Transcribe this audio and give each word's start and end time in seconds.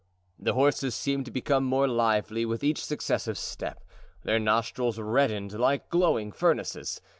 The 0.39 0.53
horses 0.55 0.95
seemed 0.95 1.25
to 1.25 1.31
become 1.31 1.63
more 1.63 1.87
lively 1.87 2.43
with 2.43 2.63
each 2.63 2.83
successive 2.83 3.37
step; 3.37 3.83
their 4.23 4.39
nostrils 4.39 4.97
reddened 4.97 5.53
like 5.59 5.89
glowing 5.91 6.31
furnaces. 6.31 7.01